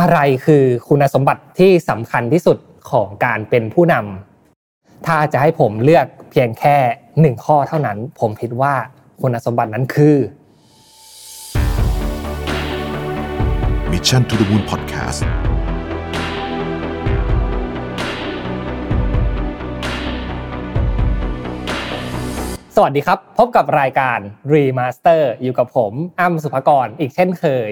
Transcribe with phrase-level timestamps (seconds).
[0.00, 2.58] อะไรคือคุณสมบัติที่สำคัญที่สุด
[2.90, 6.76] ของการเป็นผู้นำถ้าจะให้ผมเลือกเพียงแค่
[7.20, 8.74] หนึ่งข้อเท่านั้น ผมคิดว่า
[9.20, 10.16] คุณสมบัตินั้นคือ
[13.92, 15.20] Mission to the Moon Podcast
[22.76, 24.18] สวัสดีครับ พบกับรายการ
[24.52, 27.70] Remaster อยู่กับผมอ้ำสุภกรอีกเช่นเคย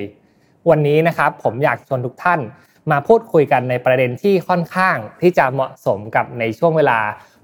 [0.70, 2.40] วันนี้นะครับผมอยากชวนทุกท่าน
[2.90, 6.98] มาพูดคุยกันในประเด็นที่ค่อนข้างที่จะเหมาะสมกับในช่วงเวลา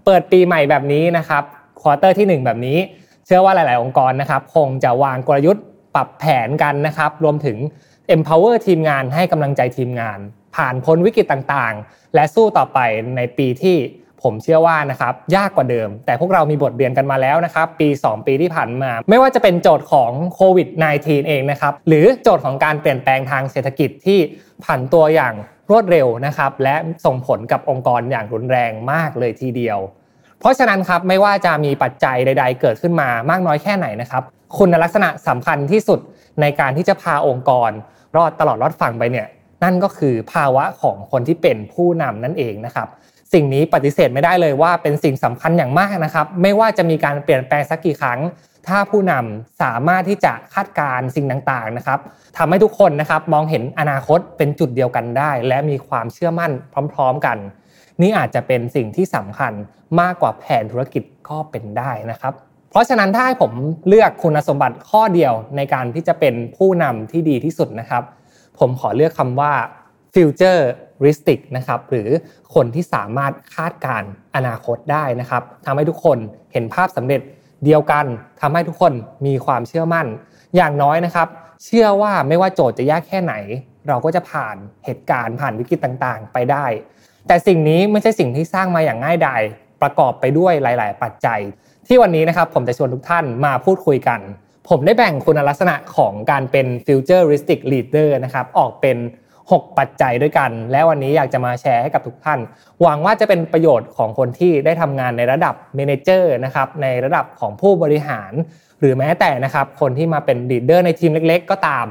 [0.04, 1.42] เปิดปีใหม่แบบนี้นะครับ
[1.80, 2.78] quarter ที่ 1 แบบนี้
[3.26, 5.64] เชื่อว่าหลาย ๆ องค์กรนะครับคงจะวางกลยุทธ์
[5.94, 7.58] ปรับแผนกันนะครับ รวมถึง
[8.14, 10.18] empower ทีมงานให้กำลังใจทีมงาน
[10.56, 12.78] ผ่านพ้นวิกฤตต่าง ๆ และสู้ต่อไป
[13.16, 13.76] ในปีที่
[14.24, 24.18] ผมเชื่อว่านะครับยากกว่าเดิม แต่พวกเรามีบทเรียนกันมาแล้วนะครับปี 2 ปีที่ผ่านมา ไม่ว่าจะเป็นโจทย์ของโควิด -19 เองนะครับหรือโจทย์ของการเปลี่ยนแปลงทางเศรษฐกิจที่
[24.64, 25.34] ผันตัวอย่าง
[25.70, 26.74] รวดเร็วนะครับและ
[27.04, 29.78] ส่งผลกับองค์กรอย่างรุนแรงมากเลยทีเดียว
[30.40, 34.22] เพราะฉะนั้นครับไม่ว่าจะมีปัจจัยใด ๆ เกิดขึ้นมามากน้อยแค่ไหนนะครับ
[34.58, 36.00] คุณลักษณะสำคัญที่สุด
[36.40, 37.70] ในการที่จะพาองค์กร
[38.16, 39.26] รอดตลอดรอดฝั่งไปเนี่ย
[39.64, 42.88] นั่นก็คือภาวะของคนที่เป็นผู้นำนั่นเองนะครับ
[43.34, 48.20] สิ่งนี้ปฏิเสธไม่ได้เลยว่าเป็นสิ่งสำคัญอย่างมากนะครับ ไม่ว่าจะมีการเปลี่ยนแปลงสักกี่ครั้ง
[48.66, 52.00] ถ้าผู้นำสามารถที่จะคาดการสิ่งต่างๆนะครับ
[52.36, 56.52] ทำให้ทุกคนนะครับมองเห็นอนาคตเป็นจุดเดียวกันได้ และมีความเชื่อมั่น
[56.92, 57.38] พร้อม ๆ กัน
[58.02, 59.52] นี่อาจจะเป็นสิ่งที่สำคัญ
[60.00, 62.32] มากกว่าแผนธุรกิจก็เป็นได้นะครับ
[62.70, 63.52] เพราะฉะนั้นถ้าให้ผม
[63.88, 68.02] เลือกคุณสมบัติข้อเดียวในการที่จะเป็นผู้นำที่ดีที่สุดนะครับ
[68.58, 69.52] ผมขอเลือกคำว่า
[70.14, 70.62] future
[71.04, 72.08] ristic นะครับหรือ
[72.54, 74.02] คนที่สามารถคาดการ
[74.36, 76.18] อนาคตได้นะครับทำให้ทุกคน
[76.52, 77.20] เห็นภาพสำเร็จ
[77.64, 78.06] เดียวกัน
[78.40, 78.92] ทำให้ทุกคน
[79.26, 80.06] มีความเชื่อมั่น
[80.56, 81.28] อย่างน้อยนะครับ
[81.64, 83.34] เชื่อว่าไม่ว่าโจทย์จะยากแค่ไหน
[83.88, 86.66] เราก็จะผ่านเหตุการณ์ผ่านวิกฤตต่างๆ ไปได้
[87.26, 89.42] แต่สิ่งนี้ไม่ใช่สิ่งที่สร้างมาอย่างง่ายดาย
[89.82, 91.40] ประกอบไปด้วยหลาย ๆ ปัจจัย
[91.86, 94.20] ที่วันนี้นะครับผมจะชวนทุกท่านมาพูดคุยกัน
[94.68, 98.96] ผมได้แบ่งคุณลักษณะของการเป็น futuristic leader นะครับออกเป็น
[99.52, 102.40] 6 ปัจจัยด้วยกัน และวันนี้อยากจะมาแชร์ให้กับทุกท่าน
[102.82, 108.32] หวังว่าจะเป็นประโยชน์ของคนที่ได้ทำงานในระดับ manager นะครับในระดับของผู้บริหาร
[108.80, 111.86] หรือแม้แต่นะครับคนที่มาเป็น leader ในทีมเล็ก ๆ ก็ตาม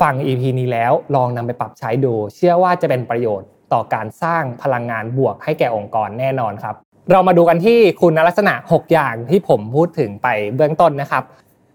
[0.00, 6.74] ฟัง EP นี้แล้วลองนำไปปรับใช้ดู เชื่อว่าจะเป็นประโยชน์ต่อการสร้างพลังงานบวกให้แก่องค์กรแน่นอนครับ
[7.10, 11.24] เรามาดูกันที่คุณลักษณะ 6 อย่างที่ผมพูดถึงไปเบื้องต้นนะครับ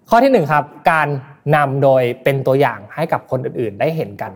[0.10, 1.08] ข้อที่1ครับการ
[1.56, 4.34] นำโดยเป็นตัวอย่างให้กับคนอื่นๆ ได้เห็นกัน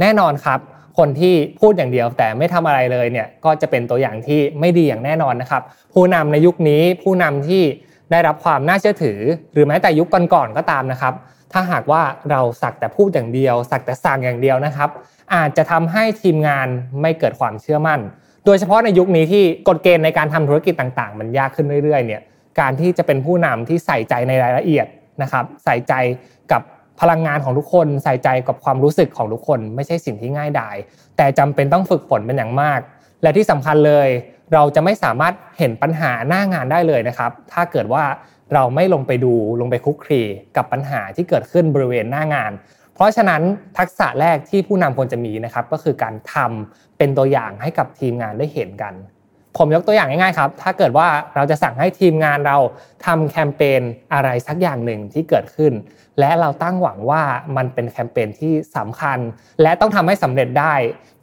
[0.00, 0.60] แน่นอนครับ
[0.98, 7.62] คนที่พูดอย่างเดียวแต่ไม่ทำอะไรเลยเนี่ยก็จะเป็นตัวอย่างที่ไม่ดีอย่างแน่นอนนะครับ ผู้นำในยุคนี้ผู้นำที่
[8.10, 9.18] ได้รับความน่าเชื่อถือ
[9.52, 11.14] หรือแม้แต่ยุคก่อนๆก็ตามนะครับ
[11.52, 14.90] ถ้าหากว่าเราสักแต่พูดอย่างเดียว สักแต่สั่งอย่างเดียวนะครับ
[15.34, 16.68] อาจจะทำให้ทีมงาน
[17.00, 18.00] ไม่เกิดความเชื่อมั่น
[18.46, 22.22] โดยเฉพาะในยุคนี้ที่กฎเกณฑ์ในการทำธุรกิจต่างๆ มันยากขึ้นเรื่อยๆเนี่ย
[22.60, 24.86] การที่จะเป็นผู้นำที่ใส่ใจในรายละเอียด
[25.22, 25.94] นะครับ ใส่ใจ
[26.52, 26.62] กับ
[27.02, 30.76] พลังงานของทุกคนใส่ใจกับความรู้สึกของทุกคน ไม่ใช่สิ่งที่ง่ายดาย
[31.16, 32.80] แต่จำเป็นต้องฝึกฝนเป็นอย่างมาก
[33.22, 34.08] และที่สำคัญเลย
[34.52, 38.04] เราจะไม่สามารถเห็นปัญหาหน้างานได้เลยนะครับ ถ้าเกิดว่า
[38.54, 40.22] เราไม่ลงไปดูลงไปคุกคี
[40.56, 42.52] กับปัญหาที่เกิดขึ้นบริเวณหน้างาน
[42.94, 43.42] เพราะฉะนั้น
[43.78, 48.94] ทักษะแรกที่ผู้นำควรจะมีนะครับ ก็คือการทำเป็นตัวอย่างให้กับทีมงานได้เห็นกัน
[49.58, 52.58] ผมยกตัวอย่างง่ายๆครับ ถ้าเกิดว่าเราจะสั่งให้ทีมงานเรา
[53.06, 53.82] ทำแคมเปญ
[54.14, 55.72] อะไรสักอย่างหนึ่งที่เกิดขึ้น
[56.18, 57.22] และเราตั้งหวังว่า
[57.56, 59.18] มันเป็นแคมเปญที่สำคัญ
[59.62, 60.74] และต้องทำให้สำเร็จได้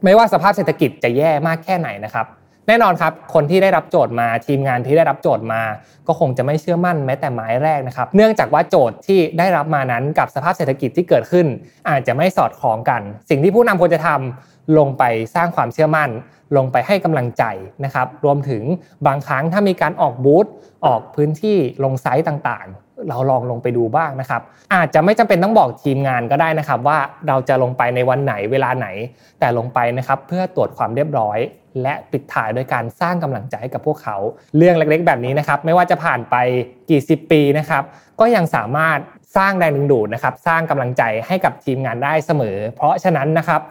[0.04, 2.28] ไม่ว่าสภาพเศรษฐกิจจะแย่มากแค่ไหนนะครับ
[2.68, 5.62] แน่นอนครับ คนที่ได้รับโจทย์มาทีมงานที่ได้รับโจทย์มา
[6.08, 11.48] ก็คงจะไม่เชื่อมั่นแม้แต่หมายแรกนะครับ เนื่องจากว่าโจทย์ที่ได้รับมานั้นกับสภาพเศรษฐกิจที่เกิดขึ้น
[11.90, 15.04] อาจจะไม่สอดคล้องกัน สิ่งที่ผู้นำควรจะทำ ลงไป
[15.36, 16.10] สร้างความเชื่อมั่น
[16.58, 17.44] ลงไปให้กำลังใจ
[17.86, 18.64] นะครับ รวมถึง
[19.08, 20.46] บางครั้งถ้ามีการออกบูธ
[20.86, 24.42] ออกพื้นที่ลงไซต์ต่างๆ เราลองลงไปดูบ้างนะครับ
[24.74, 26.98] อาจจะไม่จำเป็นต้องบอกทีมงานก็ได้นะครับ ว่า
[27.28, 28.88] เราจะลงไปในวันไหนเวลาไหน
[29.40, 31.40] แต่ลงไปนะครับเพื่อตรวจความเรียบร้อย
[31.82, 34.18] และปิดถ่ายโดยการสร้างกำลังใจให้กับพวกเขา
[34.58, 36.36] เรื่องเล็กๆ แบบนี้นะครับ ไม่ว่าจะผ่านไป
[36.90, 37.84] กี่สิบปีนะครับ
[38.20, 39.00] ก็ยังสามารถ
[39.38, 43.62] สร้างแรงดึงดูดนะครับ สร้างกำลังใจให้กับทีมงานได้เสมอ เพราะฉะนั้นนะครับ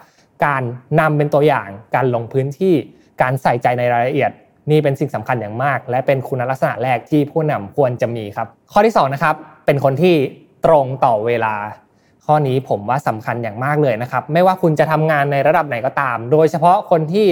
[0.44, 0.62] การ
[1.00, 2.74] นำเป็นตัวอย่างการลงพื้นที่
[3.22, 4.30] การใส่ใจในรายละเอียด
[4.70, 9.34] นี่เป็นสิ่งสำคัญอย่างมาก และเป็นคุณลักษณะแรกที่ผู้นำควรจะมีครับ ข้อที่2นะครับ
[9.66, 10.16] เป็นคนที่
[10.66, 11.54] ตรงต่อเวลา
[12.26, 17.26] ข้อนี้ผมว่าสำคัญอย่างมากเลยนะครับ ไม่ว่าคุณจะทำงานในระดับไหนก็ตาม โดยเฉพาะคนที่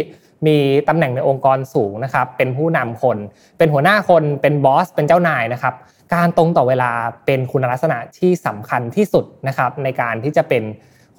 [0.46, 0.56] มี
[0.88, 3.18] ตำแหน่งในองค์กรสูงนะครับ เป็นผู้นำคน
[3.58, 5.74] เป็นหัวหน้าคน เป็นบอส เป็นเจ้านายนะครับ
[6.14, 6.90] การตรงต่อเวลา
[7.26, 10.62] เป็นคุณลักษณะที่สำคัญที่สุดนะครับ ในการที่จะเป็น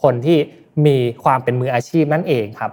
[0.03, 0.37] คนที่
[0.85, 2.71] มีความเป็นมืออาชีพนั่นเองครับ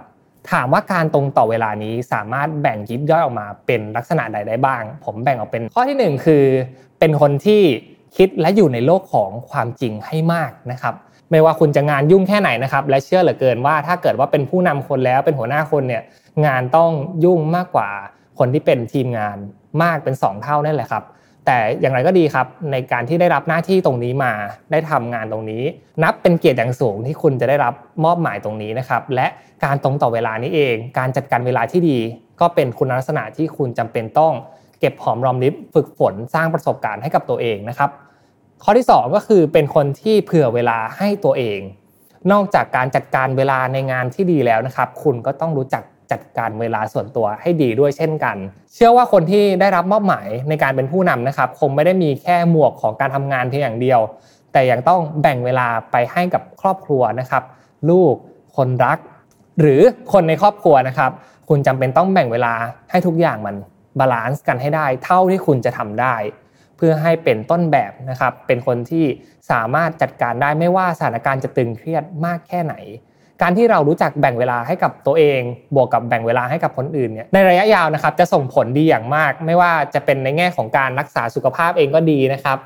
[0.51, 6.43] ถามว่าการตรงต่อเวลานี้สามารถแบ่งยิบย่อยออกมาเป็นลักษณะใดได้บ้าง ผมแบ่งออกเป็นข้อที่ 1 คือ
[6.99, 7.61] เป็นคนที่
[8.17, 10.95] คิดและอยู่ในโลกของความจริงให้มากนะครับ
[11.31, 16.03] ไม่ว่าคุณจะงานยุ่งแค่ไหนนะครับ และเชื่อเหลือเกินว่าถ้าเกิดว่าเป็นผู้นำคนแล้วเป็นหัวหน้าคนเนี่ย
[16.45, 16.91] งานต้อง
[17.25, 17.89] ยุ่งมากกว่า
[18.39, 19.37] คนที่เป็นทีมงาน
[19.83, 21.03] มากเป็น 2 เท่านั่นแหละครับ
[21.45, 24.33] แต่อย่างไรก็ดีครับ ในการที่ได้รับหน้าที่ตรงนี้มา
[24.71, 25.63] ได้ทำงานตรงนี้
[26.03, 29.27] นับเป็นเกียรติอย่างสูงที่คุณจะได้รับมอบหมายตรงนี้นะครับ และ
[29.65, 31.99] การตรงต่อเวลานี้เอง การจัดการเวลาที่ดี
[32.39, 34.33] ก็เป็นคุณลักษณะที่คุณจำเป็นต้อง
[34.79, 37.89] เก็บหอมรอมริบฝึกฝนสร้างประสบการณ์ให้กับตัวเองนะครับ
[38.63, 41.59] ข้อที่ 2 ก็คือเป็นคนที่เผื่อเวลาให้ตัวเอง
[42.31, 48.37] นอกจากการจัดการเวลาในงานที่ดีแล้วนะครับ คุณก็ต้องรู้จัก จัดการเวลาส่วนตัวให้ดีด้วยเช่นกัน
[48.73, 53.99] เชื่อว่าคนที่ได้รับมอบหมายในการเป็นผู้นำนะครับ คงไม่ได้มีแค่หมวกของการทำงานเพียงอย่างเดียว
[54.51, 57.43] แต่ยังต้องแบ่งเวลาไปให้กับครอบครัวนะครับ
[57.89, 58.13] ลูก
[58.57, 58.97] คนรัก
[59.59, 59.81] หรือ
[60.13, 61.11] คนในครอบครัวนะครับ
[61.49, 62.53] คุณจำเป็นต้องแบ่งเวลา
[62.91, 63.55] ให้ทุกอย่างมัน
[63.99, 66.15] balance กันให้ได้ เท่าที่คุณจะทำได้
[66.77, 69.05] เพื่อให้เป็นต้นแบบนะครับ เป็นคนที่
[69.51, 72.75] สามารถจัดการได้ไม่ว่าสถานการณ์จะตึงเครียดมากแค่ไหน
[73.41, 75.39] การที่เรารู้จักแบ่งเวลาให้กับตัวเอง
[75.75, 82.57] บวกกับแบ่งเวลาให้กับคนอื่นเนี่ยในระยะยาวนะครับจะส่งผลดีอย่างมาก ไม่ว่าจะเป็นในแง่ของการรักษาสุขภาพเองก็ดีนะครับ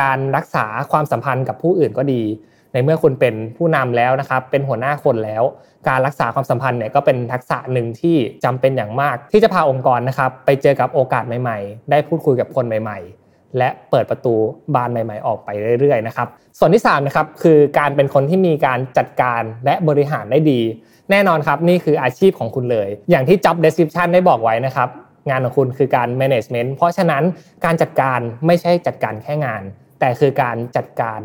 [0.00, 2.22] การรักษาความสัมพันธ์กับผู้อื่นก็ดี
[2.72, 5.44] ในเมื่อคุณเป็นผู้นำแล้วนะครับ เป็นหัวหน้าคนแล้ว
[5.88, 13.27] การรักษาความสัมพันธ์เนี่ยก็เป็นทักษะหนึ่งที่จำเป็นอย่างมาก ที่จะพาองค์กรนะครับไปเจอกับโอกาสใหม่ ๆ ได้พูดคุยกับคนใหม่ ๆ
[13.58, 14.34] และเปิดประตู
[14.74, 15.48] บานใหม่ ๆ ออกไป
[15.80, 16.28] เรื่อยๆนะครับ
[16.58, 20.60] ส่วนที่3นะครับคือการเป็นคนที่มีการจัดการและบริหารได้ดี
[21.10, 24.88] แน่นอนครับนี่คืออาชีพของคุณเลย อย่างที่ job description ได้บอกไว้นะครับ
[25.30, 27.22] งานของคุณคือการ management เพราะฉะนั้น
[27.64, 29.62] การจัดการไม่ใช่จัดการแค่งาน
[30.00, 31.20] แต่คือการจัดการ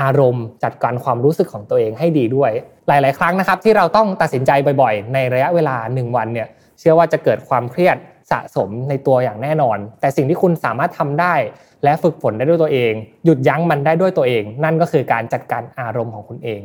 [0.00, 2.50] อารมณ์ จัดการความรู้สึกของตัวเองให้ดีด้วย
[2.88, 4.50] หลาย ๆ ครั้งนะครับที่เราต้องตัดสินใจ
[4.82, 6.48] บ่อยๆ ในระยะเวลา 1 วันเนี่ย
[6.78, 7.96] เชื่อว่าจะเกิดความเครียด
[8.30, 11.34] สะสมในตัวอย่างแน่นอน แต่สิ่งที่คุณสามารถทำได้
[11.84, 12.92] และฝึกฝนได้ด้วยตัวเอง
[13.24, 16.60] หยุดยั้งมันได้ด้วยตัวเอง นั่นก็คือการจัดการอารมณ์ของคุณเอง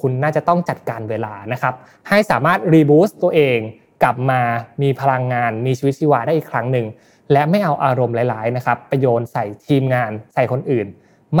[0.00, 1.74] คุณน่าจะต้องจัดการเวลานะครับ
[2.08, 3.58] ให้สามารถรีบูสต์ตัวเอง
[4.02, 4.40] กลับมา
[4.82, 6.86] มีพลังงาน มีชีวิตชีวาได้อีกครั้งหนึ่ง
[7.32, 10.86] และไม่เอาอารมณ์หลาย ๆ นะครับไปโยนใส่ทีมงาน ใส่คนอื่น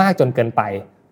[0.00, 0.62] มากจนเกินไป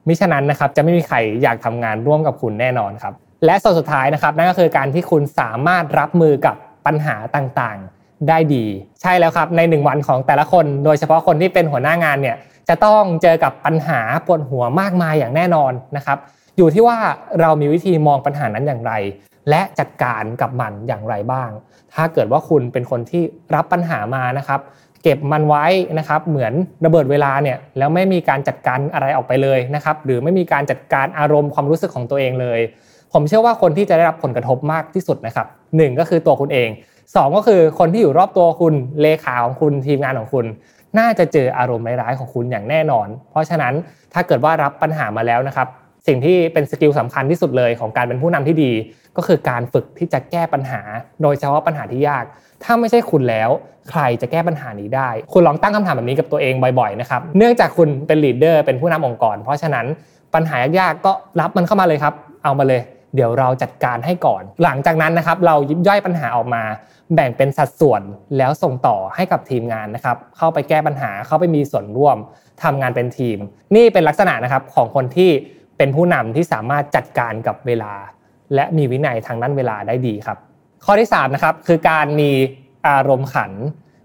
[0.06, 3.14] มิฉะนั้นนะครับจะไม่มีใครอยากทำงานร่วมกับคุณแน่นอนครับ
[3.46, 7.95] และส่วนสุดท้ายนะครับนั่นก็คือการที่คุณสามารถรับมือกับปัญหาต่างๆ
[8.28, 8.64] ได้ดี
[9.02, 12.36] ใช่แล้วครับในหนึ่งวันของแต่ละคน โดยเฉพาะคนที่เป็นหัวหน้างานเนี่ย
[12.68, 16.18] จะต้องเจอกับปัญหาปวดหัวมากมายอย่างแน่นอนนะครับ
[16.56, 16.98] อยู่ที่ว่า
[17.40, 18.92] เรามีวิธีมองปัญหานั้นอย่างไร
[19.50, 21.50] และจัดการกับมันอย่างไรบ้าง
[21.94, 23.22] ถ้าเกิดว่าคุณเป็นคนที่
[23.54, 24.60] รับปัญหามานะครับ
[25.02, 25.66] เก็บมันไว้
[25.98, 26.52] นะครับ เหมือน
[26.84, 32.60] ระเบิดเวลาเนี่ยแล้วไม่มีการจัดการอะไรออกไปเลยนะครับ หรือไม่มีการจัดการอารมณ์ความรู้สึกของตัวเองเลย
[33.12, 35.46] ผมเชื่อว่าคนที่จะได้รับผลกระทบมากที่สุดนะครับ
[35.76, 36.68] หนึ่งก็คือตัวคุณเอง
[37.14, 40.46] 2 ก็คือคนที่อยู่รอบตัวคุณเลขาของคุณทีมงานของคุณ
[40.98, 43.74] น่าจะเจออารมณ์ร้ายๆของคุณอย่างแน่นอน เพราะฉะนั้น
[44.14, 45.68] ถ้าเกิดว่ารับปัญหามาแล้วนะครับ
[46.06, 48.72] สิ่งที่เป็น skill สำคัญที่สุดเลยของการเป็นผู้นำที่ดี
[49.16, 50.80] ก็คือการฝึกที่จะแก้ปัญหา
[51.22, 52.24] โดยเฉพาะปัญหาที่ยาก
[52.64, 53.50] ถ้าไม่ใช่คุณแล้ว
[53.90, 59.86] ใครจะแก้ปัญหานี้ได้ คุณลองตั้งคำถามแบบนี้กับตัวเองบ่อยๆนะครับเนื่องจากคุณเป็น leader เป็นผู้นำองค์กร เพราะฉะนั้น
[60.34, 62.14] ปัญหายากๆก็รับมันเข้ามาเลยครับ
[62.44, 62.80] เอามาเลย
[63.14, 66.62] เดี๋ยวเราจัดการให้ก่อน หลังจากนั้นนะครับเรายิบย่อยปัญหาออกมา
[67.14, 68.02] แบ่งเป็นสัดส่วน
[68.36, 72.16] แล้วส่งต่อให้กับทีมงานนะครับเข้าไปแก้ปัญหาเข้าไปมีส่วนร่วม
[72.62, 73.38] ทำงานเป็นทีม
[73.76, 75.30] นี่เป็นลักษณะนะครับของคนที่
[75.76, 77.92] เป็นผู้นำที่สามารถจัดการกับเวลา
[78.54, 80.38] และมีวินัยทางด้านเวลาได้ดีครับ
[80.84, 82.30] ข้อที่3นะครับคือการมี
[82.88, 83.52] อารมณ์ขัน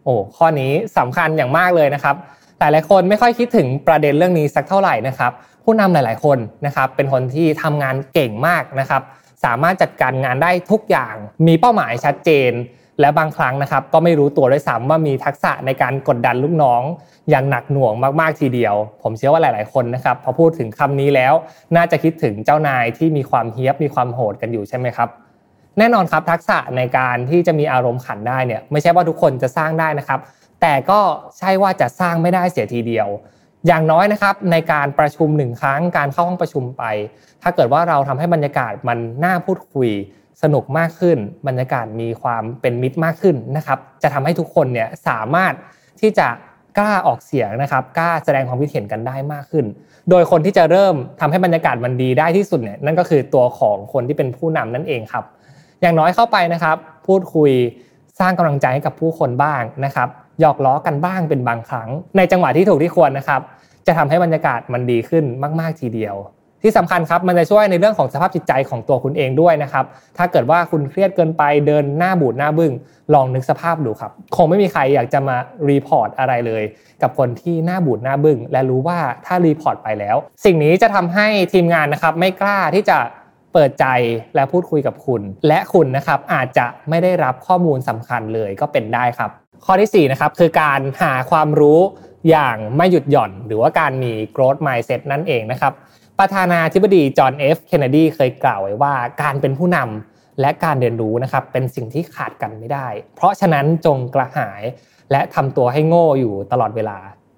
[0.04, 2.16] โอ้ข้อนี้สำคัญอย่างมากเลยนะครับ
[2.58, 5.32] แต่หลายคนไม่ค่อยคิดถึงประเด็นเรื่องนี้สักเท่าไหร่นะครับ
[5.64, 9.02] ผู้นำหลาย ๆ คนนะครับเป็นคนที่ทำงานเก่งมากนะครับ
[9.44, 11.16] สามารถจัดการงานได้ทุกอย่าง
[11.48, 12.52] มีเป้าหมายชัดเจน
[13.00, 16.82] และบางครั้งนะครับก็ไม่รู้ตัวด้วยซ้ำว่ามีทักษะในการกดดันลูกน้อง
[17.30, 21.34] อย่างหนักหน่วงมากๆทีเดียว ผมเชื่อว่าหลาย ๆ คนนะครับพอพูดถึงคำนี้แล้ว
[21.76, 25.10] น่าจะคิดถึงเจ้านายที่มีความเฮี้ยบมีความโหดกันอยู่ใช่ไหมครับ
[25.78, 30.20] แน่นอนครับทักษะในการที่จะมีอารมณ์ขันได้เนี่ยไม่ใช่ว่าทุกคนจะสร้างได้นะครับ
[30.62, 31.00] แต่ก็
[31.38, 33.08] ใช่ว่าจะสร้างไม่ได้เสียทีเดียว
[33.68, 36.84] อย่างน้อยนะครับในการประชุมหนึ่งครั้งการเข้าห้องประชุมไป
[37.42, 39.90] ถ้าเกิดว่าเราทำให้บรรยากาศมันน่าพูดคุย
[40.44, 45.54] สนุกมากขึ้น บรรยากาศมีความเป็นมิตรมากขึ้นนะครับ จะทำให้ทุกคนเนี่ยสามารถ
[46.02, 46.28] ที่จะ
[46.78, 49.66] กล้าออกเสียงนะครับกล้าแสดงความคิดเห็นกันได้มากขึ้น
[50.10, 55.26] โดยคนที่จะเริ่มทำให้บรรยากาศมันดีได้ที่สุดเนี่ยนั่นก็คือตัวของคนที่เป็นผู้นำนั่นเองครับ
[55.82, 57.52] อย่างน้อยเข้าไปนะครับ พูดคุย
[58.20, 60.10] สร้างกำลังใจให้กับผู้คนบ้างนะครับ
[60.40, 63.42] หยอกล้อกันบ้างเป็นบางครั้ง ในจังหวะที่ถูกที่ควรนะครับ
[63.88, 65.24] จะทำให้บรรยากาศมันดีขึ้น
[65.60, 66.16] มาก ๆ ทีเดียว
[66.64, 69.86] ที่สำคัญครับมันจะช่วยในเรื่องของสภาพจิตใจของตัวคุณเองด้วยนะครับ
[70.18, 72.72] ถ้าเกิดว่าคุณเครียดเกินไปเดินหน้าบูดหน้าบึ้ง
[73.14, 75.38] ลองนึกสภาพดูครับ คงไม่มีใครอยากจะมา
[75.70, 76.64] report อะไรเลย
[77.02, 80.16] กับคนที่หน้าบูดหน้าบึ้งและรู้ว่าถ้า report ไปแล้ว
[80.46, 82.98] สิ่งนี้จะทำให้ทีมงานนะครับไม่กล้าที่จะ
[83.54, 83.86] เปิดใจ
[84.36, 89.30] และพูดคุยกับคุณ และคุณนะครับอาจจะไม่ได้รับข้อมูลสำคัญเลยก็เป็นได้ครับ
[89.66, 91.80] ข้อที่4นะครับคือการหาความรู้
[92.30, 95.74] อย่างไม่หยุดหย่อน หรือว่าการมี growth mindset นั่นเองนะครับ
[96.22, 104.62] ประธานาธิบดีจอห์นเอฟเคนเนดีเคยกล่าวไว้ว่าการเป็นผู้นำและการเรียนรู้นะครับเป็นสิ่งที่ขาดกันไม่ได้ เพราะฉะนั้นจงกระหาย
[105.12, 106.98] และทำตัวให้โง่อยู่ตลอดเวลา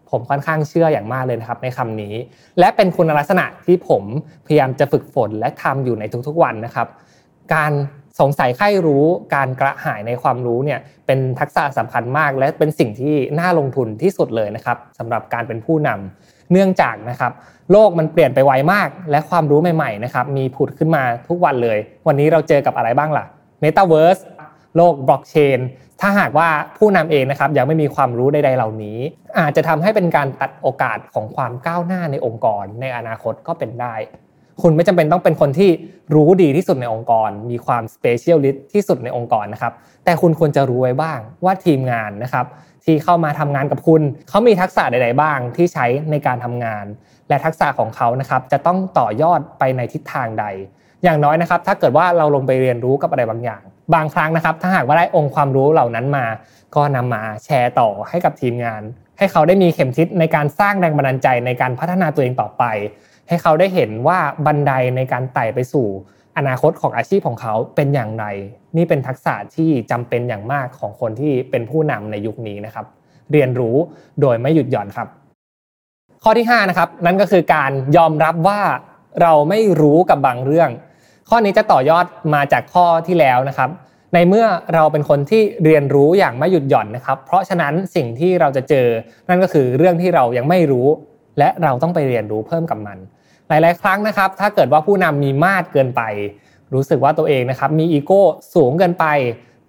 [0.10, 2.14] ผมค่อนข้างเชื่ออย่างมากเลยนะครับในคำนี้
[2.60, 4.04] และเป็นคุณลักษณะที่ผม
[4.46, 6.88] พยายามจะฝึกฝนและทำอยู่ในทุกๆวันนะครับ
[7.54, 7.72] การ
[8.20, 17.32] สงสัยใครรู้การกระหายในความรู้เนี่ยเป็นทักษะสำคัญมาก และเป็นสิ่งที่น่าลงทุนที่สุดเลยนะครับสำหรับการเป็นผู้นำ เนื่องจากนะครับ
[17.72, 23.26] โลกมันเปลี่ยนไปไวมาก และความรู้ใหม่ๆนะครับมีผุดขึ้นมาทุกวันเลย วันนี้เราเจอกับอะไรบ้างล่ะ
[23.64, 24.22] Metaverse
[24.78, 25.60] โลกบล็อกเชน
[26.02, 28.98] ถ้าหากว่าผู้นำเองนะครับยังไม่มีความรู้ใดๆเหล่านี้
[29.40, 33.96] อาจจะทำให้เป็นการตัดโอกาสของความก้าวหน้าในองค์กร ในอนาคตก็เป็นได้
[34.62, 35.70] คุณไม่จำเป็นต้องเป็นคนที่
[36.16, 39.74] รู้ดีที่สุดในองค์กร มีความ specialist ที่สุดในองค์กรนะครับ
[40.06, 42.46] แต่คุณควรจะรู้ไว้บ้างว่าทีมงานนะครับ
[42.86, 46.86] ที่เข้ามาทำงานกับคุณ เขามีทักษะใดๆบ้างที่ใช้ในการทำงาน
[47.30, 50.46] และทักษะของเขานะครับจะต้องต่อยอดไปในทิศทางใด
[51.04, 53.62] อย่างน้อยนะครับ ถ้าเกิดว่าเราลงไปเรียนรู้กับอะไรบางอย่าง
[53.94, 56.26] บางครั้งนะครับ ถ้าหากว่าได้องค์ความรู้เหล่านั้นมา
[56.76, 58.82] ก็นำมาแชร์ต่อให้กับทีมงาน
[59.18, 62.64] ให้เขาได้มีเข็มทิศในการสร้างแรงบันดาลใจในการพัฒนาตัวเองต่อไป
[63.28, 65.88] ให้เขาได้เห็นว่าบันไดในการไต่ไปสู่
[66.38, 68.26] อนาคตของอาชีพของเขาเป็นอย่างไร
[68.78, 72.86] นี่เป็นทักษะที่จำเป็นอย่างมากของคนที่เป็นผู้นำในยุคนี้นะครับ
[73.32, 73.76] เรียนรู้
[74.22, 75.08] โดยไม่หยุดหย่อนครับ
[76.24, 78.62] ข้อที่5นะครับนั่นก็คือการยอมรับว่า
[79.22, 80.70] เราไม่รู้กับบางเรื่อง
[81.30, 83.70] ข้อนี้จะต่อยอดมาจากข้อที่แล้วนะครับ
[84.14, 88.88] ในเมื่อเราเป็นคนที่เรียนรู้อย่างไม่หยุดหย่อนนะครับ เพราะฉะนั้นสิ่งที่เราจะเจอ
[89.30, 90.88] นั่นก็คือเรื่องที่เรายังไม่รู้
[91.40, 92.98] และเราต้องไปเรียนรู้เพิ่มกับมัน
[93.50, 96.02] หลาย ๆ ครั้งนะครับ ถ้าเกิดว่าผู้นำมีมาดเกินไป
[96.74, 98.24] รู้สึกว่าตัวเองนะครับมีอีโก้
[98.56, 99.06] สูงเกินไป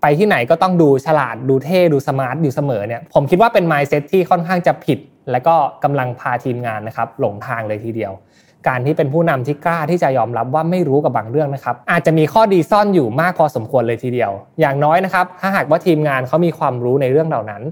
[0.02, 4.98] ไปที่ไหนก็ต้องดูฉลาดดูเท่ดู smart อยู่เสมอเนี่ยผมคิดว่าเป็น mindset ที่ค่อนข้างจะผิด
[5.30, 5.54] และก็
[5.84, 8.12] กำลังพาทีมงานนะครับหลงทางเลยทีเดียว
[8.68, 17.62] การที่เป็นผู้นำที่กล้าที่จะยอมรับว่าไม่รู้กับบางเรื่องนะครับ อาจจะมีข้อดีซ่อนอยู่มากพอสมควรเลยทีเดียว อย่างน้อยนะครับถ้าหากว่าทีมงานเขามีความรู้ในเรื่องเหล่านั้น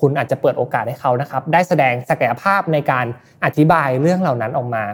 [0.00, 3.06] คุณอาจจะเปิดโอกาสให้เขานะครับได้แสดงศักยภาพในการ
[3.44, 4.84] อธิบายเรื่องเหล่านั้นออกมา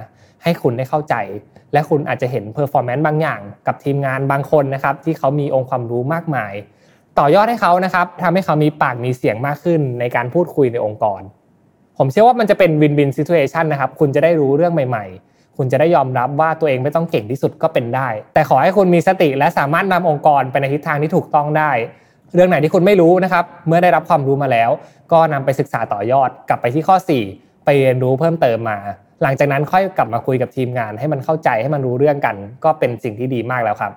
[0.43, 1.15] ให้คุณได้เข้าใจ
[1.73, 6.53] และคุณอาจจะเห็น performance บางอย่าง กับทีมงานบางคนนะครับที่เขามีองค์ความรู้มากมาย
[7.19, 11.21] ต่อยอดให้เขานะครับทำให้เขามีปากมีเสียงมากขึ้นในการพูดคุยในองค์กร
[11.99, 21.71] ผมเชื่อว่ามันจะเป็นวินวินซิทูเอชันนะครับคุณจะได้รู้เรื่องใหม่ ๆคุณจะได้ยอมรับว่าตัวเองไม่ต้องเก่งที่สุดก็เป็นได้ แต่ขอให้คุณมีสติและสามารถนำองค์กรไปในทิศทางที่ถูกต้องได้
[22.35, 24.71] เรื่องไหนที่คุณไม่รู้นะครับ เมื่อได้รับความรู้มาแล้ว
[25.13, 26.97] ก็นำไปศึกษาต่อยอดกลับไปที่ข้อ
[27.31, 28.79] 4 ไปเรียนรู้เพิ่มเติมมา
[29.23, 33.93] หลังจากนั้นค่อยกลับมาคุยกับทีมงานให้มันเข้าใจให้มันรู้เรื่องกัน ก็เป็นสิ่งที่ดีมากแล้วครับ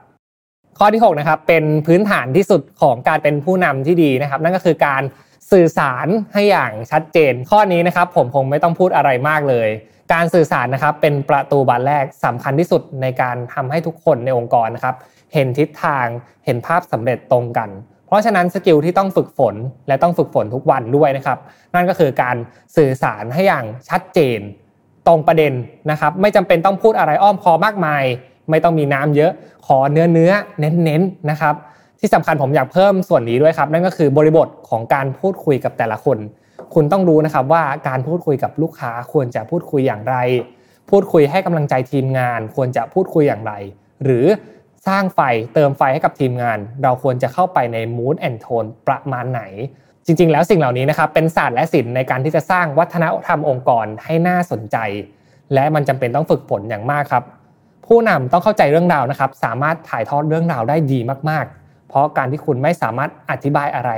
[0.79, 5.03] ข้อที่6นะครับเป็นพื้นฐานที่สุดของการเป็นผู้นำที่ดีนะครับ นั่นก็คือการ
[5.51, 9.67] สื่อสารให้อย่างชัดเจน ข้อนี้นะครับผมคงไม่ต้องพูดอะไรมากเลย
[10.13, 14.95] การสื่อสารนะครับเป็นประตูบานแรกสำคัญที่สุดในการทำให้ทุกคนในองค์กรนะครับ
[15.33, 16.05] เห็นทิศทาง
[16.45, 17.69] เห็นภาพสำเร็จตรงกัน
[18.07, 19.55] เพราะฉะนั้นสกิลที่ต้องฝึกฝน
[19.87, 21.39] และต้องฝึกฝนทุกวันด้วยนะครับ
[21.75, 22.35] นั่นก็คือการ
[22.77, 24.39] สื่อสารให้อย่างชัดเจน
[25.07, 25.53] ตรงประเด็น
[25.91, 28.03] นะครับไม่จำเป็นต้องพูดอะไรอ้อมคอมากมาย
[28.49, 29.31] ไม่ต้องมีน้ำเยอะ
[29.67, 31.55] ขอเนื้อเนื้อเน้นๆนะครับ
[31.99, 36.17] ที่สำคัญผมอยากเพิ่มส่วนนี้ด้วยครับ นั่นก็คือบริบทของการพูดคุยกับแต่ละคน
[36.73, 40.15] คุณต้องรู้นะครับว่าการพูดคุยกับลูกค้าควรจะพูดคุยอย่างไร
[40.89, 43.53] พูดคุยให้กำลังใจทีมงาน ควรจะพูดคุยอย่างไร
[44.03, 44.25] หรือ
[44.87, 45.19] สร้างไฟ
[45.53, 49.41] เติมไฟให้กับทีมงาน เราควรจะเข้าไปใน mood and tone ประมาณไหน
[50.11, 54.77] จริง ๆ แล้วสิ่งเหล่านี้นะครับเป็นศาสตร์และศิลป์ในการที่จะสร้างวัฒนธรรมองค์กรให้น่าสนใจ
[55.53, 57.23] และมันจำเป็นต้องฝึกฝนอย่างมากครับ
[57.87, 60.99] ผู้นำต้องเข้าใจเรื่องราวนะครับ สามารถถ่ายทอดเรื่องราวได้ดี
[61.29, 63.91] มากๆ เพราะการที่คุณไม่สามารถอธิบายอะไร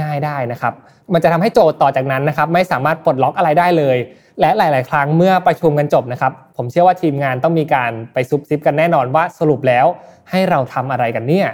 [0.00, 0.74] ง่าย ๆ ได้นะครับ
[1.12, 3.96] มันจะทำให้โจทย์ต่อจากนั้นนะครับ ไม่สามารถปลดล็อกอะไรได้เลย
[4.40, 9.86] และหลาย ๆ ครั้งเมื่อประชุมกันจบนะครับ ผมเชื่อว่าทีมงานต้องมีการไปซุบซิบกันแน่นอนว่าสรุปแล้ว
[10.30, 11.48] ให้เราทำอะไรกันเนี่ย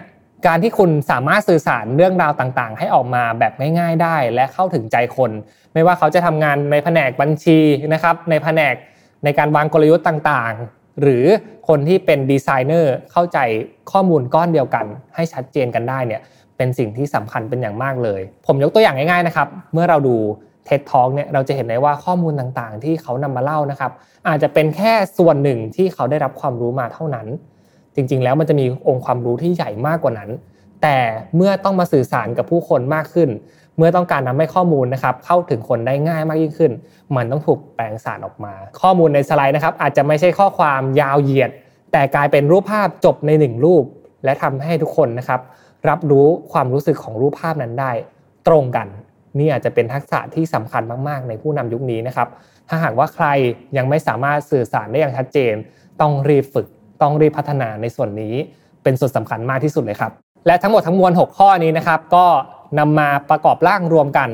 [0.47, 5.31] การที่คุณสามารถสื่อสารเรื่องราวต่างๆ ให้ออกมาแบบง่าย ๆ ได้ และเข้าถึงใจคน
[5.75, 7.59] ไม่ว่าเขาจะทำงานในแผนกบัญชี
[7.95, 8.75] นะครับ ในแผนก
[9.25, 11.25] ในการวางกลยุทธ์ต่างๆ หรือ
[11.69, 13.39] คนที่เป็นดีไซเนอร์เข้าใจ
[13.93, 16.21] ข้อมูลก้อนเดียวกัน ให้ชัดเจนกันได้เนี่ย
[16.57, 20.17] เป็นสิ่งที่สำคัญเป็นอย่างมากเลย ผมยกตัวอย่างง่ายๆนะครับ เมื่อเราดู
[20.65, 23.93] เท็ดทองเนี่ยเราจะเห็นได้ว่าข้อมูลต่างๆ ที่เขานำมาเล่านะครับ
[24.29, 27.27] อาจจะเป็นแค่ส่วนหนึ่งที่เขาได้รับความรู้มาเท่านั้น
[27.99, 30.31] จริง ๆ แล้วมันจะมีองค์ความรู้ที่ใหญ่มากกว่านั้น
[30.83, 30.97] แต่
[31.37, 33.29] เมื่อต้องมาสื่อสารกับผู้คนมากขึ้น
[33.77, 36.73] เมื่อต้องการทาให้ข้อมูลนะครับเข้าถึงคนได้ง่ายมากยิ่งขึ้น
[37.17, 41.51] มันต้องถูกแปลงสารออกมา ข้อมูลในสไลด์นะครับอาจจะไม่ใช่ข้อความยาวเหยียด
[41.93, 43.85] แต่กลายเป็นรูปภาพจบในหนึ่งรูป
[44.25, 45.41] และทำให้ทุกคนนะครับ
[45.89, 47.93] รับรู้ความรู้สึกของรูปภาพนั้นได้
[48.49, 48.87] ตรงกัน
[49.39, 52.29] นี่อาจจะเป็นทักษะที่สำคัญมากๆ ในผู้นำยุคนี้นะครับ
[52.69, 53.27] ถ้าหากว่าใคร
[53.77, 55.55] ยังไม่สามารถสื่อสารได้อย่างชัดเจน
[56.01, 56.67] ต้องรีบฝึก
[57.03, 58.35] ต้องรีบพัฒนาในส่วนนี้
[58.83, 60.13] เป็นส่วนสำคัญมากที่สุดเลยครับ
[60.47, 62.27] และทั้งหมดทั้งมวล 6 ข้อนี้นะครับ ก็
[62.79, 64.29] นำมาประกอบร่างรวมกัน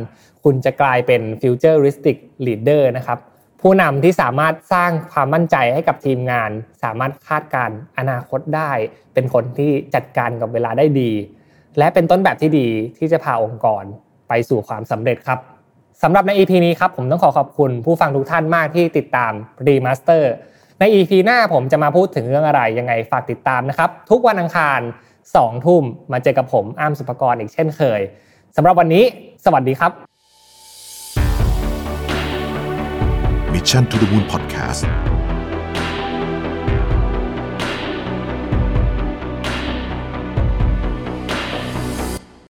[0.44, 2.16] คุณจะกลายเป็น futuristic
[2.46, 3.18] leader นะครับ
[3.60, 6.50] ผู้นำที่สามารถสร้างความมั่นใจให้กับทีมงาน
[6.82, 8.70] สามารถคาดการอนาคตได้
[9.14, 11.12] เป็นคนที่จัดการกับเวลาได้ดี
[11.78, 12.68] และเป็นต้นแบบที่ดี
[12.98, 13.84] ที่จะพาองค์กร
[14.28, 15.38] ไปสู่ความสำเร็จครับ
[16.02, 19.32] สำหรับใน EP นี้ครับผมต้องขอขอบคุณผู้ฟังทุกท่านมากที่ติดตาม
[19.66, 20.24] Remaster
[20.84, 24.80] ใน EP หน้าผมจะมาพูดถึงเรื่องอะไรยังไงฝากติดตามนะครับ ทุกวันอังคาร
[25.22, 28.00] 2ทุ่มมาเจอกับผมอ้ามสุภกรอีกเช่นเคย
[28.56, 29.04] สำหรับวันนี้
[29.44, 29.92] สวัสดีครับ
[33.52, 34.82] Mission to the Moon Podcast